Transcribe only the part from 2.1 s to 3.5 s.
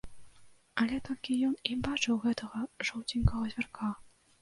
гэтага жоўценькага